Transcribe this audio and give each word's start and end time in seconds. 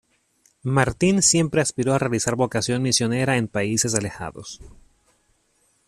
Martín 0.63 1.21
siempre 1.21 1.61
aspiró 1.61 1.93
a 1.93 1.99
realizar 1.99 2.35
vocación 2.35 2.81
misionera 2.81 3.37
en 3.37 3.47
países 3.47 3.93
alejados. 3.93 4.59